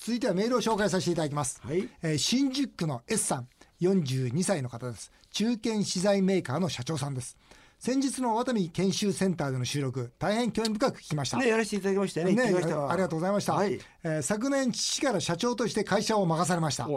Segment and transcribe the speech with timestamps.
[0.00, 1.86] 続いてはメールを紹介させていただきます、はい。
[2.02, 3.48] えー新宿区の S さん。
[3.82, 5.12] 42歳の方です。
[5.30, 7.36] 中堅資材メーカーの社長さんです。
[7.78, 11.36] 先日のワタミ研修センターでの収録大変興味深く聞きました。
[11.36, 12.34] ねやらせていただきましたよね。
[12.34, 12.54] ねあり
[13.02, 13.78] がとうございました、はい。
[14.02, 16.88] えー昨年父から社長として会社を任されました。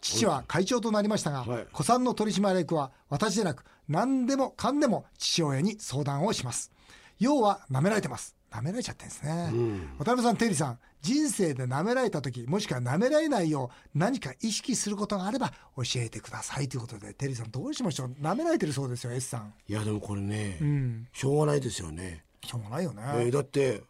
[0.00, 1.66] 父は会長となりましたが、はい。
[1.72, 6.70] 古参の取締役は私でなく何でもかんでも父親に相談をします。
[7.18, 9.50] 要は舐められてます舐められちゃってんですね、
[9.98, 18.14] 渡辺さんテリーさん人生で舐められた時もしくは舐められないよう何か意識することがあれば教えてくださいということでテリーさんどうしましょう？
[18.20, 19.54] 舐められてるそうですよ S さん。
[19.68, 21.08] いやでもこれね、うん。
[21.12, 22.84] しょうがないですよね、しょうがない。
[22.84, 23.82] よね、えーだって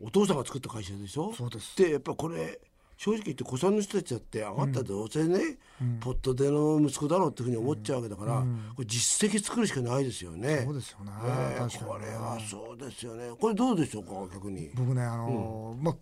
[0.00, 1.32] お父さんが作った会社でしょ？
[1.34, 1.76] そうです。
[1.76, 2.58] でやっぱこれ
[2.96, 5.58] 正直言って子さんの人たちだって上がったらどうせね、
[6.00, 8.44] ポットでの息子だろうっていうふうに思っちゃうわけだから、
[8.74, 10.62] これ実績作るしかないですよね。
[10.64, 13.30] そうですよね、えーこれはそうですよね。
[13.38, 14.70] これどうでしょうか逆に。
[14.74, 15.96] 僕ねあのーまあ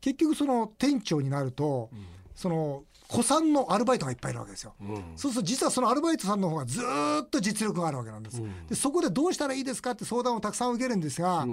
[0.00, 1.90] 結局その店長になると、
[2.34, 4.74] その子さんのアルバイトがいっぱいいるわけですよ、
[5.16, 11.46] そうすると実はそのアルバイトさんの方がずーっと実力があるわけなんです、でそこでどうしたらいいですかって相談をたくさん受けるんですが、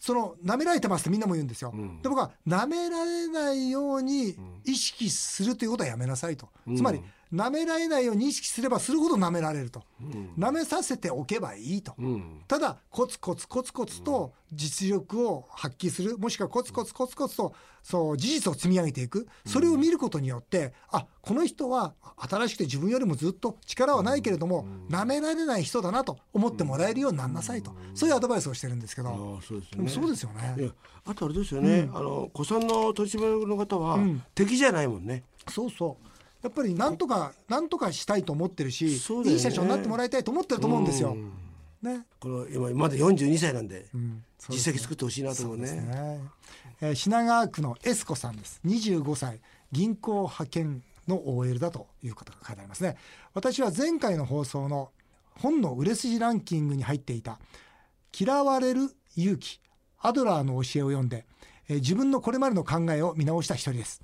[0.00, 4.34] その舐められてますってみんなも言うんですよ、で僕は舐められないように
[4.64, 7.00] 意識するということはやめなさいと、つまり
[7.32, 9.82] 舐められないように意識すればするほど舐められると、
[10.36, 12.42] 舐めさせておけばいいと、うん。
[12.48, 19.28] ただコツコツコツコツと実力を発揮するもしくはコツコツコツコツとそう事実を積み上げていく。
[19.46, 27.74] それを見ることによってあこの人は新しくて自分よりもずっと力はないけれども舐められない人だなと思ってもらえるようになりなさいと。
[27.94, 29.38] そういうアドバイスをしてるんですけあど。
[29.40, 29.88] あそうですよね。
[29.88, 30.70] そうですよね。
[31.04, 33.98] あとあれですよね、あの子さんの取締役の方は、
[34.34, 35.24] 敵じゃないもんね。
[35.48, 36.09] そうそう
[36.42, 38.90] やっぱりなんとかなんとかしたいと思ってるし、ね。
[39.32, 41.16] いい社長になってもらいたいと思ってると思うんですよ。
[41.82, 42.06] ね。
[42.18, 43.86] この今まだ42歳なんで、
[44.38, 44.74] そうですね。
[44.74, 45.72] 実績作ってほしいなと思うね。
[45.72, 46.20] ね。
[46.80, 48.60] えー品川区のエスコさんです。
[48.64, 49.40] 25歳。
[49.72, 52.96] 銀行派遣の OL だということが書いてありますね。
[53.34, 54.90] 私は前回の放送の
[55.36, 57.38] 本の売れ筋ランキングに入っていた
[58.18, 59.60] 嫌われる勇気。
[60.02, 61.26] アドラーの教えを読んで、
[61.68, 64.02] えー自分のこれまでの考えを見直した一人です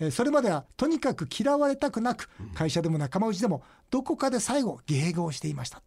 [0.00, 5.82] えーそれまではとにかく嫌われたくなく会社でも仲間内でもどこかで最後迎合していました。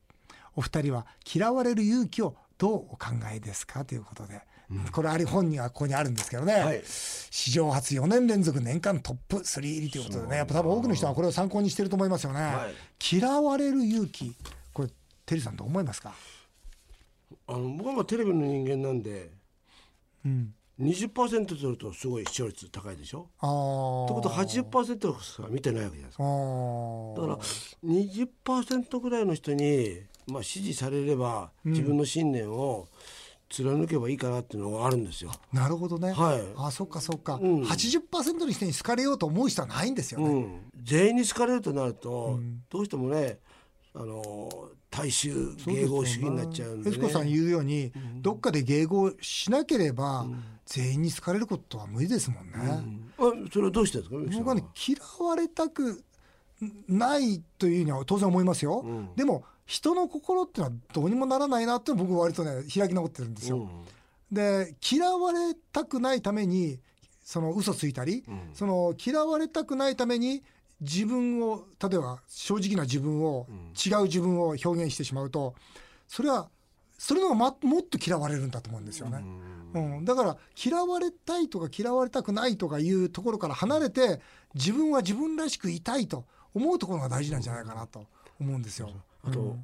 [0.56, 4.42] お二人は嫌われる勇気をどうお考えですかということで、
[4.92, 6.82] これあり本にはここにあるんですけどね、はい。
[6.86, 10.38] 史上初4年連続年間トップ3入りということでね。
[10.38, 13.18] やっぱ多分多くの人はこれを参考にしてると思いますよね、はい。
[13.18, 14.34] 嫌われる勇気。
[14.74, 14.88] これ
[15.26, 16.16] テリーさんどう思いますか？
[17.48, 19.30] あの僕はまあテレビの人間なんで。
[20.26, 23.30] うん20%取るとすごい視聴率高いでしょ？
[23.40, 24.06] あー。
[24.06, 27.28] ってことは80%しか見てないわけじゃないですあかー。
[27.30, 32.88] だから20%ぐらいの人に、まあ、支持されれば自分の信念を
[33.50, 35.32] 貫けばいいかなっていうのがあるんですよ。
[35.54, 36.42] なるほどね、はい。
[36.58, 37.64] あそっかそっか、ん。
[37.64, 42.40] 80%の人に好かれようと思う人はないんですよね、うん、全員に好かれるとなると、
[42.70, 43.40] どうしてもね
[43.96, 44.50] あの
[44.98, 47.92] 大衆迎合主義になっちゃうんで、ね、エスコさん言うように、
[48.22, 50.26] どっかで迎合しなければ、
[50.66, 52.54] 全員に好かれることは無理ですもんね。
[53.18, 54.16] あそれはどうしてですか？
[54.18, 56.04] 僕はね嫌われたく
[56.88, 58.84] ないというには当然思いますよ、
[59.16, 63.70] でも人の心っていうのはどうにもならないなって僕は割とね開き直ってるんですよ。
[64.32, 66.80] で嫌われたくないために
[67.24, 70.44] その嘘ついたり、その嫌われたくないために
[70.82, 75.56] 自分を例えば正直な自分を、違う自分を表現してしまうと
[76.08, 76.50] それは
[76.98, 79.24] それの方が、ま、もっと嫌われるんだと思うんですよね。
[79.74, 84.20] うん、だから嫌われたいとか嫌われたくないとかいうところから離れて
[84.56, 88.06] 自分は自分らしくいたいと思うところが大事なんじゃないかなと
[88.40, 88.90] 思うんですよ。
[89.24, 89.58] あと、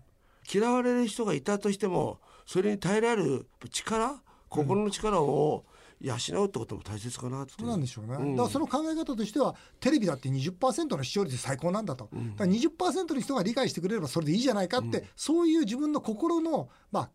[0.51, 5.66] 嫌われる人がいたとしてもそれに耐えられる力心の力を
[6.01, 17.09] 養うってことも大切かなそうなんでしょうね、だからその考え方としてはテレビだって20%の視聴率最高なんだと、だから20%の人が理解してくれればそれでいいじゃないかって、そういう自分の心の、まあ、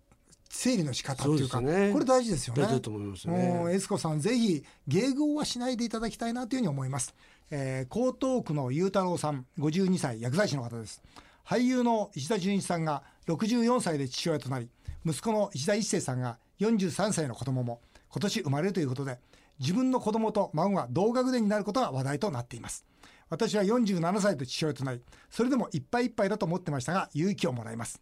[0.51, 1.91] 整理の仕方っていうかね。
[1.93, 2.63] これ大事ですよね。
[2.63, 3.61] 大事だね。
[3.65, 7.15] うんエスコさんぜひ迎合はしないでいただきたいなというふうに思います。
[7.51, 11.03] えー江東区の裕太郎さん52歳薬剤師の方です。
[11.45, 14.69] 俳優の石田純一さんが64歳で父親となり
[15.05, 19.19] 息子の石田一生さんが43歳の子供も今年生まれるということで
[19.59, 22.85] 自分の子供と孫が同学年になることが話題となっています。
[23.31, 28.01] 私は47歳と父親となりそれでもいっぱいいっぱいだと思ってましたが勇気をもらいます。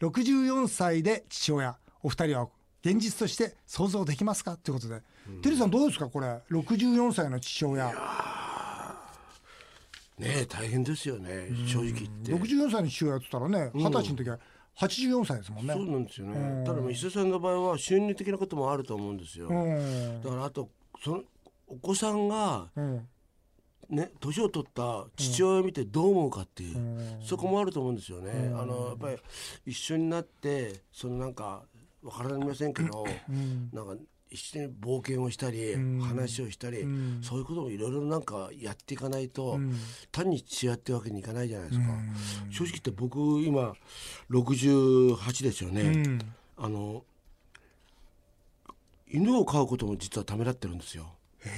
[0.00, 2.48] 64歳で父親お二人は
[2.84, 4.56] 現実として想像できますか？
[4.56, 5.00] ということで、
[5.40, 6.08] テリーさんどうですか？
[6.08, 7.86] これ64歳の父親。
[10.18, 11.48] ねえ大変ですよね。
[11.66, 12.32] 正直言って。
[12.32, 14.38] 64歳の父親って言ったらね二十歳の時は
[14.78, 15.74] 84歳ですもんね。
[15.74, 16.64] そうなんですよね。
[16.64, 19.48] ただまあ伊勢さんの場合は収入的なこともあると思うんですよ。
[19.48, 20.22] うん。
[20.22, 20.68] だからあと
[21.02, 21.22] その
[21.66, 23.08] お子さんがうん。
[23.90, 28.50] ね年を取った父親を見てどう思うかっていう、そこもあると思うんですよね。
[28.54, 29.18] あのやっぱり
[29.66, 31.62] 一緒になってそのなんか
[32.02, 33.04] わからりませんけど、
[33.72, 33.94] なんか
[34.34, 36.84] 一緒に冒険をしたり、話をしたり、
[37.22, 39.60] そういうこともいろいろなんかやっていかないと、
[40.10, 41.86] 単に父親ってわけにいかないじゃないですか。
[42.50, 43.74] 正直言って僕今
[44.30, 46.18] 68ですよね。
[46.56, 47.04] あの
[49.08, 51.14] 犬を飼うことも実はためらってるんですよ。
[51.44, 51.50] へ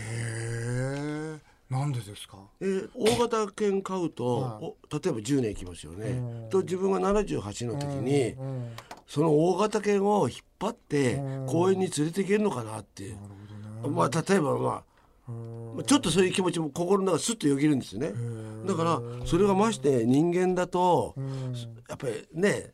[1.38, 1.38] え。
[1.70, 2.38] なんでですか？
[2.60, 6.48] えー、大型犬飼うと、はい、例えば10年いきますよね。
[6.50, 8.36] と自分が78の時に、
[9.06, 13.04] その大型犬を引っ張って公園に連れていけるのかなって。
[13.04, 13.18] ね、
[13.88, 14.96] まあ例えばまあ。
[15.86, 18.12] ちょっとそういう気持ちも心の中スッとよぎるんですよね。
[18.64, 21.14] だからそれがまして人間だと
[21.88, 22.72] やっぱりね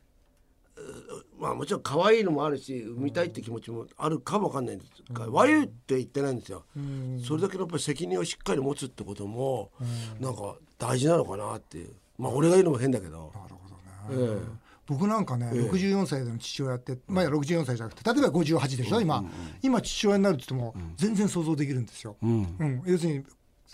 [1.39, 11.91] まあもちろん可愛いのもあるし産みたいって気持ちもあるかもわかんないんですが、うん、悪いって言ってないんですよ、うん、それだけのやっぱり責任をしっかり持つってことも、うん、なんか大事なのかなっていう。
[12.17, 13.31] まあ俺が言うのも変だけど。
[13.33, 19.31] なるほどね、ええ僕なんかね、ええ、64歳での父親って、まあ、64歳じゃなくて例えば58でしょ、今、うんうん、
[19.61, 19.81] 今。
[19.81, 23.23] 父親になるって言っても全然想像できるんですよ、うん、うん、要するに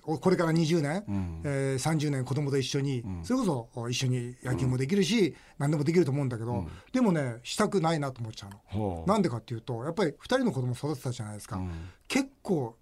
[0.01, 9.03] これから20年、うん、えー、30年子供と一緒に、うん、それこそ一緒に野球もできるし、うん、何でもできると思うんだけど、うん、でもねしたくないなと思っちゃうの。
[9.07, 11.59] なんでかっていうとやっぱり2人の子供育てたじゃないですか、
[12.07, 12.75] 結構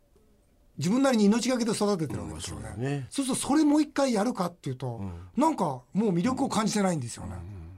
[0.78, 2.70] 自分なりに命がけで育ててるわけですよね。
[2.70, 3.08] そうね。
[3.10, 7.34] そうするとそれもう一回やるかっていうと、うん、なんかもう魅力を感じてないんですよね。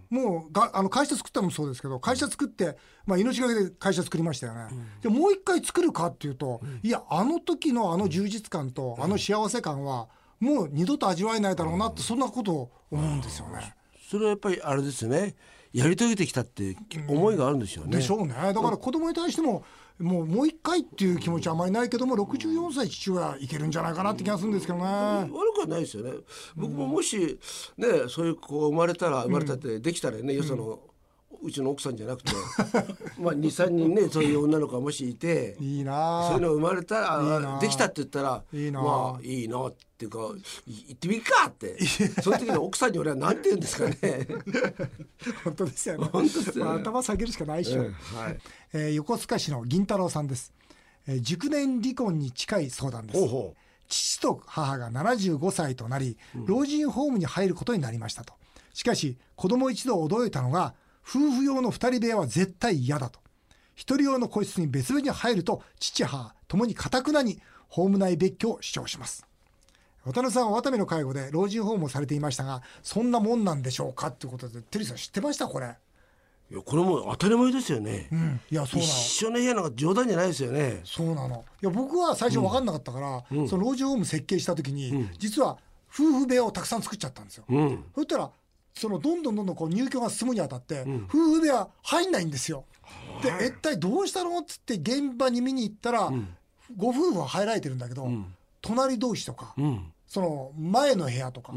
[0.09, 10.07] もうがあの会社作ったのもそうですけど会社作って、まあ、命がけで会社作りましたよね、うん、でもう一回作るかっていうと、うん、いやあの時のあの充実感と、あの幸せ感は
[10.39, 13.75] もう二度と味わえないだろうなって、そんなことを思うんですよね。
[14.09, 15.35] それはやっぱりあれですよね。
[15.73, 16.75] やり遂げてきたって
[17.07, 17.97] 思いがあるんでしょうね。
[17.97, 18.33] でしょうね。
[18.33, 19.63] だから子供に対しても
[19.99, 26.11] もうもう一回っていう気持ちはあまりないけども64歳父親いけるんじゃないかなって気がするんですけどね、悪くはないですよね。
[26.55, 27.39] 僕ももし
[27.77, 30.79] ねそういう子生まれたら生まれたってできたらね、よその
[31.41, 32.31] うちの奥さんじゃなくて
[33.17, 36.27] まあ23人ねそういう女の子がもしいていいな。
[36.29, 38.81] そういうの生まれたらできたって言ったらいいな。
[38.81, 40.17] まあいいなっていうか
[40.67, 41.77] 行ってみるかって。
[42.21, 44.27] その時の奥さんに俺は何て言うんですかね。
[45.43, 46.05] 本当ですよね。
[46.11, 48.39] 本当ですよ、ね、まあ、頭下げるしかないでしょ、うん、はい。
[48.73, 50.53] えー、横須賀市の銀太郎さんです、
[51.07, 53.19] えー、熟年離婚に近い相談です。
[53.87, 58.33] 父と母が75歳となり、老人ホームに入ることになりましたと。
[58.73, 60.73] しかし子供一度驚いたのが
[61.09, 63.19] 夫婦用の二人部屋は絶対嫌だと。
[63.73, 69.25] 一人用の個室に別々に入ると、父母ともにかたくなにホーム内別居を主張します。
[70.05, 75.47] 渡辺さんは渡辺の介護で老人ホームをされていましたが、そんなもんなんでしょうかっていうことで、テリーさん知ってました？
[75.47, 75.75] これ。
[76.51, 78.07] いやこれも当たり前ですよね。
[78.11, 78.91] うん、いやそうなの。
[78.91, 80.81] 一緒の部屋なんか冗談じゃないですよね。
[80.83, 81.45] そうなの。
[81.61, 85.57] いや僕は最初分かんなかったから、うん、その老人ホーム設計した時に、うん、実は
[85.93, 87.45] 夫婦部屋をたくさん作っちゃったんですよ。
[87.49, 88.31] うん、そしたら
[88.73, 92.65] そのどんどんどんどんこう入居が進むにあたって、うん、夫婦では入んないんですよ。
[93.21, 94.39] で一体どうしたの？
[94.39, 96.29] っつって現場に見に行ったら、うん、
[96.75, 99.53] ご夫婦は入られてるんだけど、うん、隣同士とか、
[100.07, 101.53] その前の部屋とか、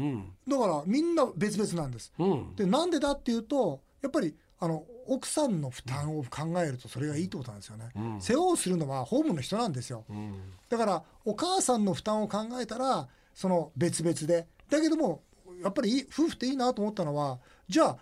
[0.47, 2.13] だからみんな別々なんです。
[2.55, 10.35] でなんでだっていうとやっぱりあの奥さんの負担を考えるとそれがいいってことなんですよね、うん、世話をするのはホームの人なんですよ、うん、
[10.69, 15.21] だからお母さんの負担を考えたらその別々でだけども
[15.63, 17.97] やっぱり夫婦っていいなと思ったのはじゃあ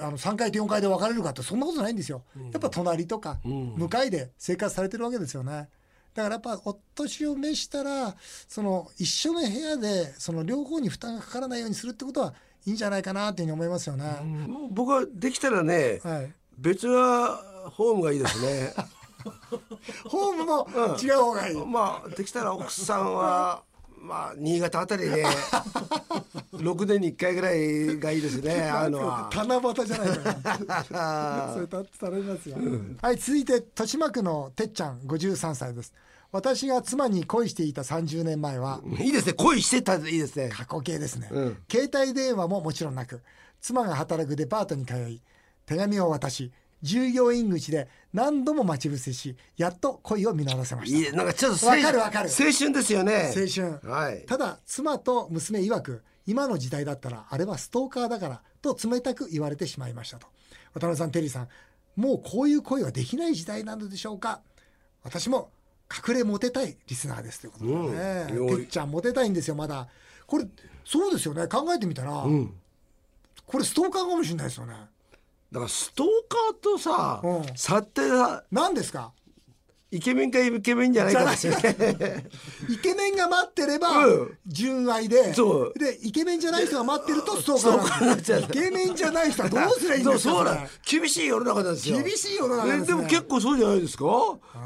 [0.00, 5.68] あの3階と4階で別れるかってそんなことないんですよ、うん、やっぱ隣とか向かいで生活されてるわけですよね。
[6.14, 8.16] だからやっぱお年を召したら
[8.48, 12.34] その一緒の部屋でその両方に負担がかからないようにするってことは
[12.66, 18.74] いいんじゃないかなっていうふうに思いますよね、うん、僕はできたらね、はい、別はホームがいいですね。
[20.06, 20.68] ホームも
[21.02, 23.62] 違う方がいい、うん、まあできたら奥さんは
[24.00, 25.24] まあ新潟あたり で
[26.52, 35.92] 6年に1回ぐらいがいいですねあの七夕じゃないかな それたされますよ、うん、はい続いて豊島区のてっちゃん53歳です。
[36.30, 39.32] 私が妻に恋していた30年前はいいですね。
[39.32, 40.50] 恋してたいいですね。
[40.50, 43.22] 過去形ですね、うん、携帯電話ももちろんなく
[43.60, 45.22] 妻が働くデパートに通い
[45.64, 46.52] 手紙を渡し
[46.82, 50.98] 従業員口で何度も待ち伏せしやっと恋を実らせました。
[50.98, 52.30] いやなんかちょっとわかるわかる。
[52.30, 53.32] 青春ですよね。
[53.36, 60.26] 青春、はい、ただ妻と娘曰く今の時代だったらあれはストーカーだからと冷たく言われてしまいましたと。
[60.74, 61.48] 渡辺さんテリーさん
[61.96, 64.40] もうこういう恋はできない時代なのでしょうか。
[65.02, 65.50] 私も
[65.90, 69.88] 隠れモテたいリスナーですということでね、うん、てっちゃんモテたいんですよまだ。
[70.26, 70.44] これ
[70.84, 71.48] そうですよね。
[71.48, 72.54] 考えてみたら、うん、
[73.46, 74.74] これストーカーかもしれないですよね
[75.52, 78.02] だからストーカーとさ、うん、さって
[78.50, 79.12] 何ですか？
[79.90, 82.26] イケメンかイケメンじゃないかですよね。
[82.68, 84.38] イケメンが待ってればうん。
[84.46, 85.78] 純愛で、そう。
[85.78, 88.42] でイケメンじゃない人が待ってるとストーストーカーなう。
[88.42, 90.56] イケメンじゃない人はどうすりゃいいんそうですかそうなの。
[90.66, 91.00] それ。
[91.00, 92.02] 厳しい世の中なんですよ。
[92.02, 92.84] 厳しい世の中ですね。
[92.84, 94.04] えでも結構そうじゃないですか？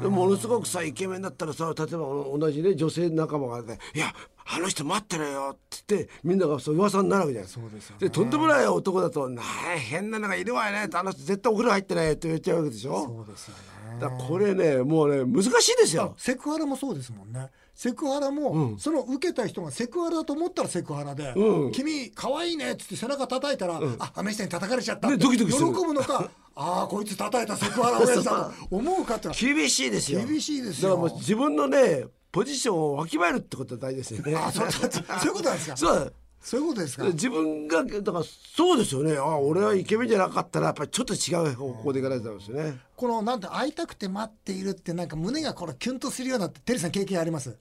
[0.01, 1.97] でもものすごくさイケメンだったらさ例えば
[2.37, 4.13] 同じね女性仲間がね「いや
[4.45, 7.97] あの人待ってるよ」って言ってみんながそう噂になるわけじゃないそうですよね。
[7.99, 9.45] でとんでもない男だと「なあ
[9.77, 13.03] 変なのがいるわよね」あの人絶対お風呂入ってないよって言っちゃうわけでしょ？
[13.05, 13.61] そうですよね
[13.99, 16.13] だこれねもうね難しいですよ。
[16.17, 17.49] セクハラもそうですもんね。
[17.75, 25.71] セクハラも、その受けた人がセクハラだと思ったらセクハラで「うん君可愛いね」っつって背中叩いたら「ああの人に叩かれちゃった」ドキドキする。
[25.71, 30.23] ぶのか「ああこいつ叩いたセクハラ親父だ」と思うかってのは厳しいですよ。
[30.25, 30.89] 厳しいですよ。
[30.89, 34.35] だからもう自分のねポジションをわきまえるってことが大事ですよね。
[34.35, 35.77] あそうそうそういうことなんですか。
[35.77, 37.05] そうそういうことですか？
[37.05, 38.23] 自分がだから
[38.55, 39.15] そうですよね。
[39.17, 42.79] あ俺はイケメンじゃなかったらやっぱりちょっと違う方向でいかないとダメですよね。
[42.97, 47.55] このなんて会いたくて待っているってなんか胸がこれキュンとするようなってテリーさん経験あります？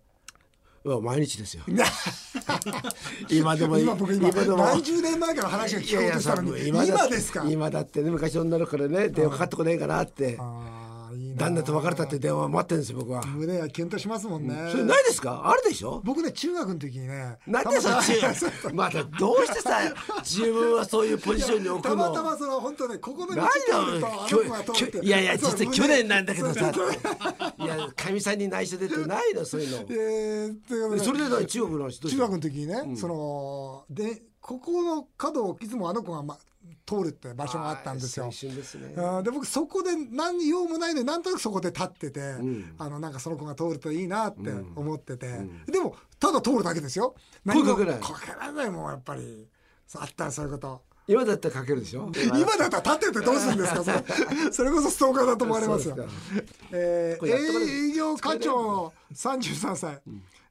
[0.85, 1.63] まあ毎日ですよ。
[3.31, 4.57] 今でも今僕今でも。
[4.57, 6.67] 何十年前から話が聞こうとしたのに。
[6.69, 7.45] 今だですか？
[7.49, 10.37] 今だってね昔女の子からね電話かかってこねえかなって。
[10.41, 10.82] あ
[11.37, 13.23] 旦那と別れたって電話待ってるんですよ僕は。
[13.25, 15.43] 胸がキュンとしますもんね、それないですか？
[15.45, 16.01] あるでしょ？
[16.05, 18.21] 僕ね中学の時にねなんでそっち？
[18.21, 18.29] た
[18.71, 18.91] まま。
[18.93, 19.79] たどうしてさ
[20.21, 23.35] 自分はそういうポジションに置くたのまたまその本当ねここの
[25.03, 26.73] いやいや実は去年なんだけどさ。
[27.59, 29.87] いやかみさんに内緒でってないのそういうの。
[29.91, 31.47] えーそれで何？
[31.47, 36.37] 中国の中学の時にね、そのでここの角をいつもあの子が、ま、
[36.87, 38.27] 通るって場所があったんですよ。
[38.27, 38.95] ですね。
[39.23, 42.75] で僕そこで何用もないのになんとなくそこで立ってて、ん。
[42.79, 45.27] あのなんかその子が通るといいなって思ってて、
[45.67, 47.15] でもただ通るだけですよ。
[47.47, 48.01] 声かけない。
[48.01, 49.49] 声かけられないもんやっぱり。
[49.95, 50.83] あったらそういうこと。
[51.09, 52.11] 今だったらかけるでしょ？
[52.15, 54.05] 今だったら立っててどうするんですかそれ。
[54.53, 55.97] それこそストーカーだと思われますよ。
[56.71, 57.27] えー
[57.91, 60.01] 営業課長の33歳、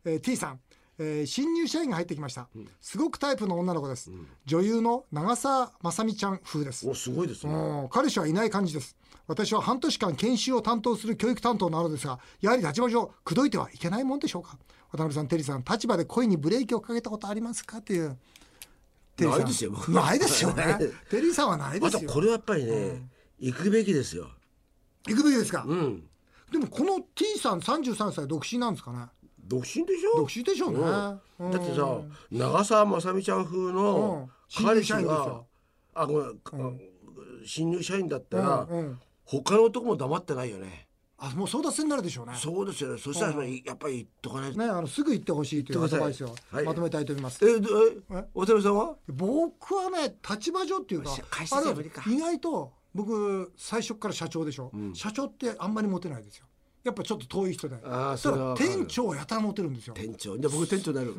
[0.06, 0.60] えー T さん、
[1.00, 2.48] えー新入社員が入ってきました、
[2.80, 4.12] すごくタイプの女の子です、
[4.46, 6.88] 女優の長澤まさみちゃん風です。
[6.88, 7.54] おすごいですね。
[7.54, 7.90] うん。
[7.90, 8.96] 彼氏はいない感じです。
[9.28, 14.58] 私は半年間研修を担当する教育担当なのですがやはり立場上口説いてはいけないもんでしょうか。
[14.92, 17.78] 渡辺さんテリーさん立場で恋にブレーキをかけたことありますか？
[17.78, 18.18] っていう。
[19.18, 19.72] ないですよ。
[19.72, 20.78] 僕ないですよね。
[21.10, 22.10] テリーさんはないですよ。
[22.12, 23.08] これはやっぱりね
[23.40, 24.30] 行くべきですよ。
[25.08, 26.04] 行くべきですか、うん。
[26.52, 29.06] でもこの T さん33歳独身なんですかね？
[29.52, 30.18] 独身でしょ？
[30.18, 30.80] 独身でしょうね、
[31.40, 31.52] うん。
[31.52, 32.00] だってさ
[32.32, 34.30] 長澤まさみちゃん風の
[34.60, 34.66] うん。
[34.66, 35.48] 彼氏がよ
[35.94, 36.80] あごめん
[37.46, 39.00] 新入社員だったらうんうん。
[39.26, 40.88] 他の男も黙ってないよね。
[41.24, 42.34] あもう争奪戦になるでしょうね。
[42.36, 42.98] そうですよね。
[42.98, 44.58] そしたらやっぱり言っとかないと。
[44.58, 46.66] ねあのすぐ行ってほしいというアドバイスをはい。
[46.66, 47.72] まとめたいと思います、えでえ
[48.10, 48.28] え？
[48.34, 48.96] 渡辺さんは？
[49.08, 51.12] 僕はね立場上っていうか
[52.08, 56.46] 意外と僕最初から社長でしょ、社長ってあんまりモテないですよ
[56.84, 58.70] やっぱちょっと遠い人であーそれはわかる。
[58.70, 59.94] 店長やたらモテるんですよ。
[59.94, 60.38] 店長。
[60.38, 61.16] じゃあ僕店長になる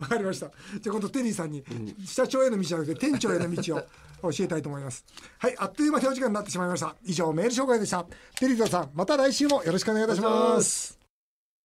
[0.00, 0.46] わかりました。
[0.80, 1.64] じゃあ今度テリーさんに
[2.04, 5.04] 社長への道じゃなくて店長への道を教えたいと思います。
[5.38, 6.94] はいあっという間にお時間になってしまいました。
[7.04, 8.04] 以上メール紹介でした。
[8.38, 10.98] テリーさんまた来週もよろしくお願いいたします。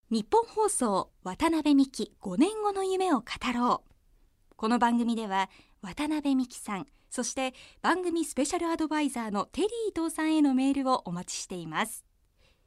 [0.09, 4.55] 日本放送渡辺美希5年後の夢を語ろう。
[4.55, 5.49] この番組では
[5.81, 12.05] 渡辺美希さんそして番組スペシャルアドバイザーのテリー伊藤さんへのメールをお待ちしています。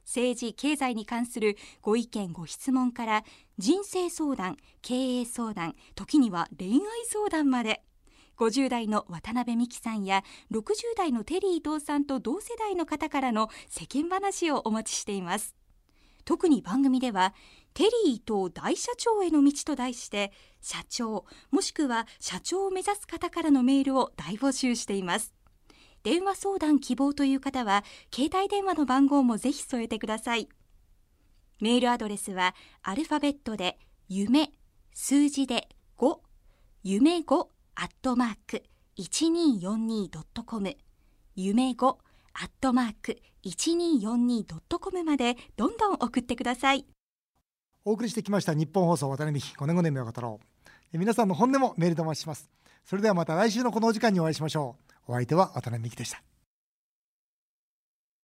[0.05, 3.23] 政治経済に関するご意見ご質問から
[3.57, 7.81] 人生相談経営相談時には恋愛相談まで。
[8.37, 15.55] 50代の渡辺美希さんや60代のテリー伊藤さんと同世代の方からの世間話をお待ちしています。
[16.23, 17.33] 特に番組では
[17.75, 25.33] テリーと大社長への道と題して社長もしくは社長を目指す方からのメールを大募集しています。
[26.01, 30.47] 電話相談希望という方は携帯電話の番号もぜひ添えてください。
[31.59, 33.77] メールアドレスはアルファベットで
[34.07, 34.51] 夢
[34.93, 35.67] 数字で
[35.97, 36.19] 5
[36.83, 38.63] 夢5アットマーク
[38.97, 40.77] 1242.com
[41.35, 41.97] 夢5ア
[42.45, 46.85] ットマーク 1242.com までどんどん送ってください。
[47.87, 50.69] お送りしてきました日本放送渡辺美希5年5年目を語ろう。
[50.91, 52.49] え皆さんの本音もメールでお待ちします。
[52.83, 54.75] それではまた来週のこのお時間にお会いしましょ
[55.07, 55.11] う。
[55.11, 56.34] お相手は渡辺美希でした。